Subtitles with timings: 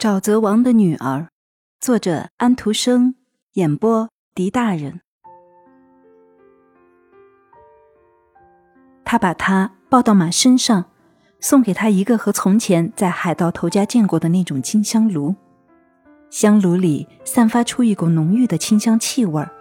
[0.00, 1.28] 沼泽王的女儿，
[1.78, 3.16] 作者安徒生，
[3.52, 5.02] 演播狄大人。
[9.04, 10.86] 他把她抱到马身上，
[11.38, 15.34] 送给她一个和从前在海盗头家见过的那种金香炉，
[16.30, 19.52] 香炉里散发出一股浓郁的清香气味儿。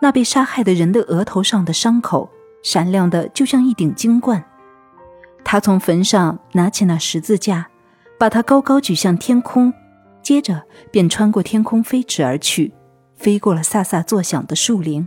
[0.00, 2.30] 那被杀害的人的额头上的伤口
[2.62, 4.42] 闪亮的就像一顶金冠。
[5.44, 7.68] 他从坟上拿起那十字架。
[8.18, 9.72] 把它高高举向天空，
[10.22, 12.72] 接着便穿过天空飞驰而去，
[13.14, 15.06] 飞过了飒飒作响的树林，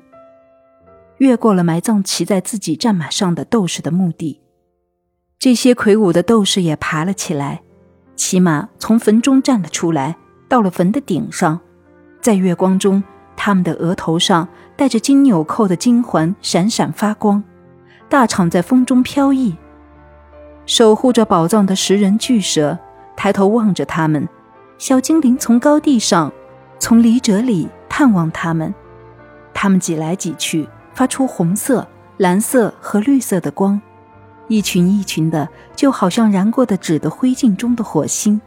[1.17, 4.41] 越过了埋葬骑在自己战马上的斗士的墓地。
[5.39, 7.61] 这些魁梧的斗士也爬了起来，
[8.15, 10.15] 骑马从坟中站了出来，
[10.47, 11.59] 到了坟的顶上，
[12.21, 13.03] 在月光中，
[13.35, 17.43] 他们的额头上戴着金纽扣的金环闪闪发光，
[18.07, 19.55] 大氅在风中飘逸。
[20.65, 22.77] 守护着宝藏的食人巨蛇。
[23.19, 24.29] 抬头望着他们，
[24.77, 26.31] 小精灵从高地上，
[26.79, 28.73] 从离者里探望他们。
[29.53, 33.81] 他们挤来挤去，发出红色、蓝色和绿色的光，
[34.47, 38.39] 一群一群的，就好像燃过的纸的灰烬中的火星。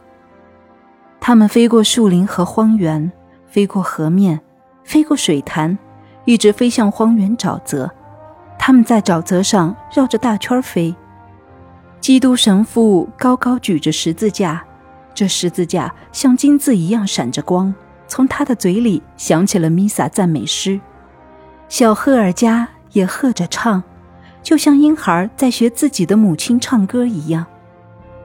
[1.20, 3.12] 他们飞过树林和荒原，
[3.46, 4.40] 飞过河面，
[4.84, 5.78] 飞过水潭，
[6.24, 7.90] 一直飞向荒原沼泽。
[8.58, 10.96] 他们在沼泽上绕着大圈飞。
[12.02, 14.64] 基督神父高高举着十字架，
[15.14, 17.72] 这十字架像金子一样闪着光。
[18.08, 20.80] 从他的嘴里响起了弥撒赞美诗，
[21.68, 23.80] 小赫尔加也和着唱，
[24.42, 27.46] 就像婴孩在学自己的母亲唱歌一样。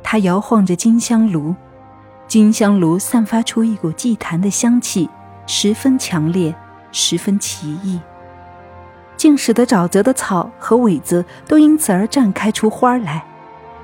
[0.01, 1.53] 他摇晃着金香炉，
[2.27, 5.07] 金香炉散发出一股祭坛的香气，
[5.45, 6.53] 十分强烈，
[6.91, 7.99] 十分奇异，
[9.15, 13.23] 竟使得沼泽的草和苇子都因此而绽开出花来。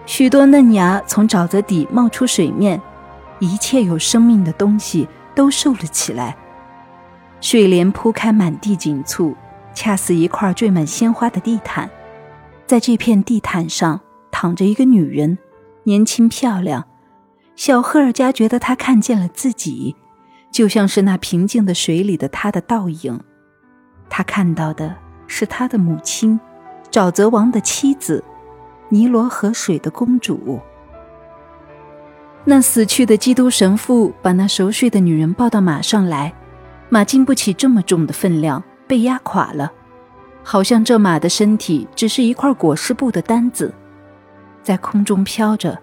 [0.06, 2.82] 许多嫩芽从沼泽底冒出水面，
[3.40, 6.36] 一切有生命的东西都瘦了起来。
[7.40, 9.36] 水莲铺开满地锦簇，
[9.74, 11.90] 恰似一块缀满鲜花的地毯。
[12.66, 14.00] 在这片地毯上
[14.32, 15.38] 躺着一个女人，
[15.84, 16.86] 年轻漂亮。
[17.56, 19.96] 小赫尔加觉得她看见了自己，
[20.52, 23.20] 就像是那平静的水里的她的倒影。
[24.10, 24.96] 她看到的
[25.28, 26.40] 是她的母亲，
[26.92, 28.24] 沼泽王的妻子。
[28.94, 30.60] 尼罗河水的公主。
[32.46, 36.32] 那死去的基督神父把那熟睡的女人抱到马上来，
[36.90, 39.72] 马经不起这么重的分量，被压垮了，
[40.44, 43.74] 好像这马的身体只是一块裹尸布的单子，
[44.62, 45.76] 在空中飘着。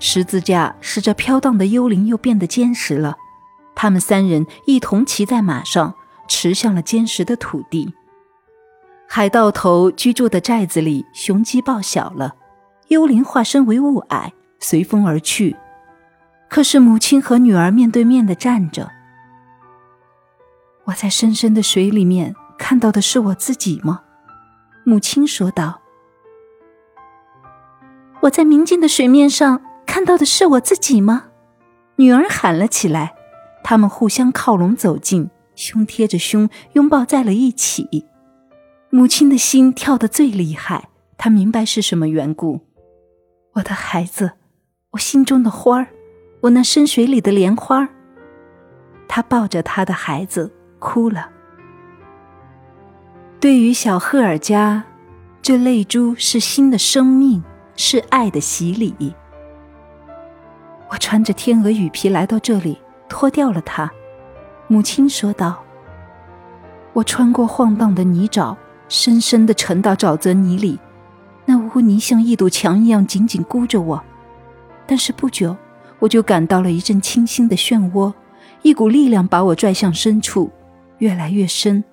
[0.00, 3.14] 十字架使这飘荡的幽灵又变得坚实了。
[3.74, 5.92] 他们三人一同骑在马上，
[6.26, 7.92] 驰向了坚实的土地。
[9.06, 12.36] 海盗头居住的寨子里雄鸡报晓了。
[12.88, 14.30] 幽灵化身为雾霭，
[14.60, 15.56] 随风而去。
[16.48, 18.90] 可是母亲和女儿面对面的站着。
[20.84, 24.02] 我在深深的水里面看到的是我自己吗？
[24.84, 25.80] 母亲说道。
[28.20, 31.24] 我在明净的水面上看到的是我自己吗？
[31.96, 33.14] 女儿喊了起来。
[33.62, 38.06] 他们互相靠拢走近，胸贴着胸，拥抱在了一起。
[38.90, 42.60] 母亲的心跳得最厉害，她明白是什么缘故。
[43.54, 44.32] 我的孩子，
[44.90, 45.86] 我心中的花儿，
[46.40, 47.88] 我那深水里的莲花。
[49.06, 51.30] 他抱着他的孩子哭了。
[53.38, 54.82] 对于小赫尔加，
[55.40, 57.44] 这泪珠是新的生命，
[57.76, 59.14] 是爱的洗礼。
[60.90, 62.78] 我穿着天鹅羽皮来到这里，
[63.08, 63.88] 脱掉了它。
[64.66, 65.62] 母亲说道
[66.92, 68.56] ：“我穿过晃荡的泥沼，
[68.88, 70.80] 深深的沉到沼泽泥里。”
[71.46, 74.02] 那污泥像一堵墙一样紧紧箍着我，
[74.86, 75.56] 但是不久，
[75.98, 78.12] 我就感到了一阵清新的漩涡，
[78.62, 80.50] 一股力量把我拽向深处，
[80.98, 81.84] 越来越深。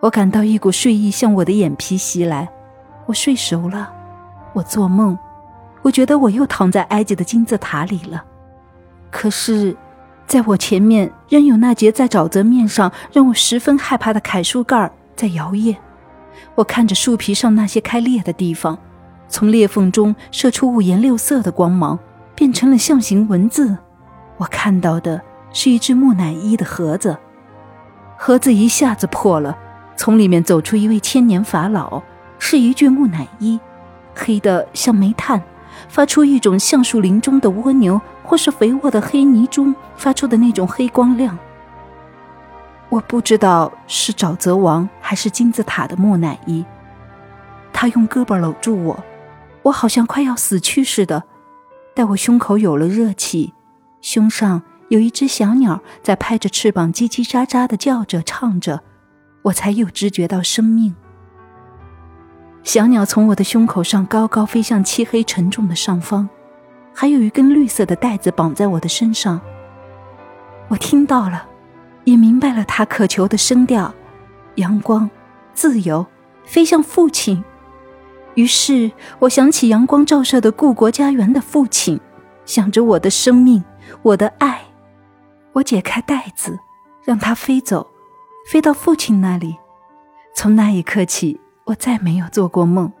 [0.00, 2.48] 我感到一股睡意向我的眼皮袭来，
[3.06, 3.92] 我睡熟了，
[4.52, 5.18] 我做梦，
[5.82, 8.22] 我觉得我又躺在埃及的金字塔里了。
[9.10, 9.76] 可是，
[10.26, 15.74] 在我前面仍有那截在沼泽面上让我十分害怕的楷树干在摇曳。
[16.54, 18.78] 我看着树皮上那些开裂的地方，
[19.28, 21.98] 从裂缝中射出五颜六色的光芒，
[22.34, 23.76] 变成了象形文字。
[24.38, 25.20] 我看到的
[25.52, 27.16] 是一只木乃伊的盒子，
[28.16, 29.56] 盒子一下子破了，
[29.96, 32.02] 从里面走出一位千年法老，
[32.38, 33.58] 是一具木乃伊，
[34.14, 35.42] 黑的像煤炭，
[35.88, 41.38] 发出一种橡树林中的蜗牛或是肥沃的黑泥中发出的那种黑光亮。
[42.88, 46.64] 我不知道是沼泽王还是金字塔的木乃伊。
[47.72, 49.04] 他用胳膊搂住我，
[49.62, 51.24] 我好像快要死去似的。
[51.94, 53.54] 待我胸口有了热气，
[54.00, 58.80] 胸上有一只小鸟在拍着翅膀叽叽喳喳的叫着唱着，
[59.42, 60.94] 我才又知觉到生命。
[62.62, 66.28] 小鸟从我的胸口上高高飞向漆黑沉重的上方，
[66.94, 69.40] 还有一根绿色的带子绑在我的身上。
[70.68, 71.46] 我听到了，
[72.06, 73.92] 也明白了他渴求的声调：
[74.54, 75.10] 阳光、
[75.52, 76.06] 自由，
[76.44, 77.44] 飞向父亲。
[78.36, 82.00] 于是我想起阳光照射的故国家园的父亲，
[82.44, 83.62] 想着我的生命，
[84.02, 84.62] 我的爱。
[85.52, 86.56] 我解开带子，
[87.02, 87.90] 让它飞走，
[88.48, 89.56] 飞到父亲那里。
[90.32, 92.92] 从那一刻起，我再没有做过梦。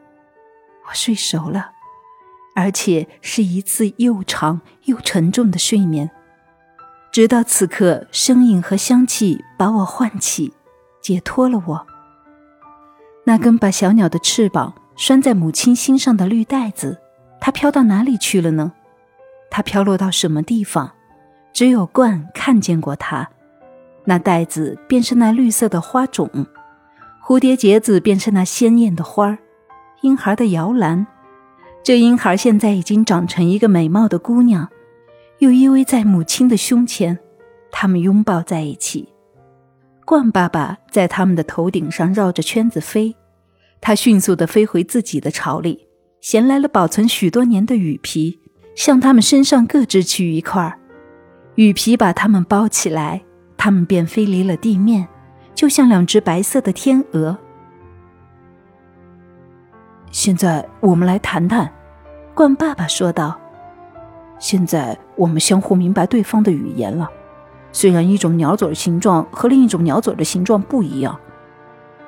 [0.88, 1.70] 我睡熟了，
[2.56, 6.10] 而且是一次又长又沉重的睡眠。
[7.16, 10.52] 直到此刻，声音和香气把我唤起，
[11.00, 11.86] 解脱了我。
[13.24, 17.00] 那根把小鸟的翅膀拴在母亲心上的绿带子，
[17.40, 18.70] 它飘到哪里去了呢？
[19.50, 20.92] 它飘落到什么地方？
[21.54, 23.30] 只有冠看见过它，
[24.04, 26.28] 那袋子便是那绿色的花种，
[27.26, 29.38] 蝴蝶结子便是那鲜艳的花儿，
[30.02, 31.06] 婴孩的摇篮。
[31.82, 34.68] 这婴孩现在已经长成一个美貌的姑娘，
[35.38, 37.18] 又依偎在母亲的胸前，
[37.70, 39.12] 他们拥抱在一起。
[40.04, 43.14] 冠爸爸在他们的头顶上绕着圈子飞，
[43.80, 45.88] 他迅速地飞回自己的巢里，
[46.20, 48.38] 衔来了保存许多年的雨皮，
[48.74, 50.78] 向他们身上各支取一块儿。
[51.56, 53.22] 雨皮把它们包起来，
[53.56, 55.08] 它们便飞离了地面，
[55.54, 57.36] 就像两只白色的天鹅。
[60.10, 61.70] 现在我们来谈谈，
[62.34, 63.38] 冠爸爸说道
[64.38, 67.08] ：“现在我们相互明白对方的语言了，
[67.72, 71.18] 虽然一种鸟嘴的形状和另一种鸟嘴的形状不一样。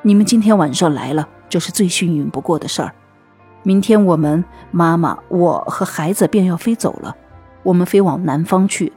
[0.02, 2.94] 你们今天晚上来了，这是最幸运不过的事儿。
[3.62, 7.16] 明天我们妈妈、我和孩子便要飞走了，
[7.62, 8.92] 我们飞往南方去。”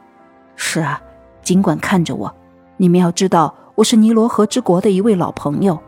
[0.55, 1.01] 是啊，
[1.41, 2.33] 尽管看着我，
[2.77, 5.79] 你们要知道，我是尼罗河之国的一位老朋友。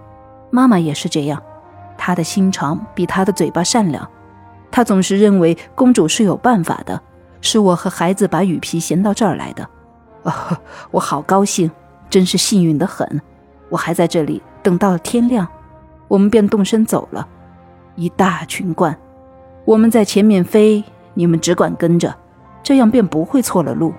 [0.49, 1.41] 妈妈也是这样，
[1.97, 4.09] 她的心肠比她的嘴巴善良。
[4.71, 6.99] 她总是认为公主是有办法的。
[7.43, 9.69] 是我和孩子把雨皮衔到这儿来的。
[10.23, 10.59] 啊，
[10.89, 11.69] 我好高兴，
[12.09, 13.21] 真是幸运的很。
[13.69, 15.45] 我还在这里等到了天亮，
[16.07, 17.27] 我们便动身走了。
[17.95, 18.95] 一大群鹳，
[19.65, 22.15] 我们在前面飞，你们只管跟着，
[22.63, 23.93] 这样便不会错了路。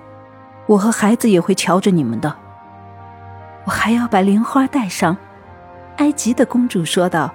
[0.65, 2.35] 我和孩子也会瞧着你们的。
[3.65, 5.15] 我还要把莲花带上，
[5.97, 7.31] 埃及的公主说道。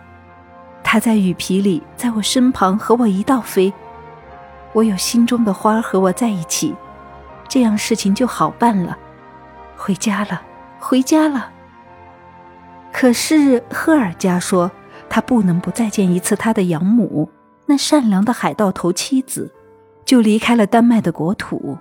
[0.83, 3.73] 她在雨皮里，在我身旁和我一道飞。
[4.73, 6.75] 我有心中的花和我在一起，
[7.49, 8.97] 这样事情就好办了。
[9.77, 10.43] 回家了，
[10.79, 11.51] 回家了。
[12.93, 14.71] 可是赫尔加说，
[15.09, 17.31] 他不能不再见一次他的养母，
[17.67, 19.53] 那善良的海盗头妻子，
[20.05, 21.79] 就离开了丹麦的国土。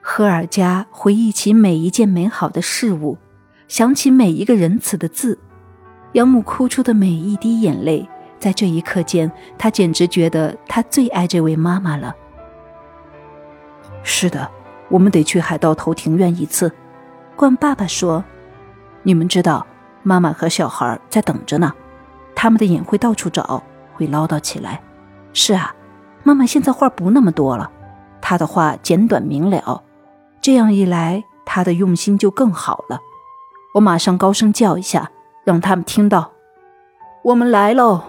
[0.00, 3.16] 赫尔加回忆起每一件美好的事物，
[3.68, 5.38] 想起每一个仁慈的字，
[6.12, 8.08] 养母哭出的每一滴眼泪，
[8.42, 12.12] 在这一刻间，他简直觉得他最爱这位妈妈了。
[14.02, 14.50] 是的，
[14.88, 16.72] 我们得去海盗头庭院一次。
[17.36, 18.24] 冠爸爸说
[19.04, 19.64] ：“你们知道，
[20.02, 21.72] 妈妈和小孩在等着呢，
[22.34, 23.62] 他们的眼会到处找，
[23.94, 24.82] 会唠叨起来。
[25.32, 25.72] 是啊，
[26.24, 27.70] 妈妈现在话不那么多了，
[28.20, 29.84] 她的话简短明了。”
[30.42, 32.98] 这样一来，她的用心就更好了。
[33.74, 35.12] 我马上高声叫一下，
[35.44, 36.32] 让他们听到，
[37.22, 38.02] 我们来喽。